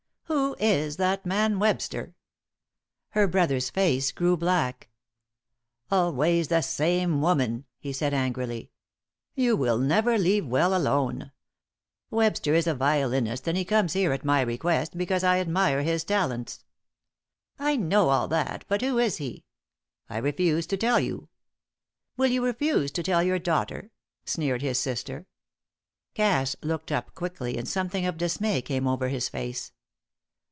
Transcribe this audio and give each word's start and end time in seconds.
"Who 0.25 0.55
is 0.65 0.97
that 0.97 1.25
man 1.25 1.59
Webster?" 1.59 2.13
Her 3.09 3.27
brother's 3.27 3.69
face 3.69 4.11
grow 4.11 4.37
black. 4.37 4.89
"Always 5.89 6.47
the 6.49 6.61
same 6.61 7.19
woman," 7.21 7.65
he 7.79 7.91
said, 7.91 8.13
angrily. 8.13 8.71
"You 9.33 9.57
will 9.57 9.77
never 9.79 10.17
leave 10.17 10.45
well 10.45 10.75
alone. 10.75 11.31
Webster 12.09 12.53
is 12.53 12.67
a 12.67 12.75
violinist, 12.75 13.47
and 13.47 13.57
he 13.57 13.65
comes 13.65 13.91
here, 13.93 14.13
at 14.13 14.23
my 14.23 14.41
request, 14.41 14.97
because 14.97 15.23
I 15.23 15.39
admire 15.39 15.81
his 15.81 16.03
talents." 16.05 16.63
"I 17.59 17.75
know 17.75 18.09
all 18.09 18.27
that. 18.29 18.63
But 18.69 18.81
who 18.81 18.99
is 18.99 19.17
he?" 19.17 19.43
"I 20.09 20.17
refuse 20.17 20.65
to 20.67 20.77
tell 20.77 20.99
you." 20.99 21.27
"Will 22.17 22.29
you 22.31 22.45
refuse 22.45 22.91
to 22.91 23.03
tell 23.03 23.23
your 23.23 23.39
daughter?" 23.39 23.91
sneered 24.25 24.61
his 24.61 24.77
sister. 24.79 25.25
Cass 26.13 26.55
looked 26.61 26.91
up 26.91 27.15
quickly, 27.15 27.57
and 27.57 27.67
something 27.67 28.05
of 28.05 28.17
dismay 28.17 28.61
came 28.61 28.87
over 28.87 29.09
his 29.09 29.27
face. 29.27 29.73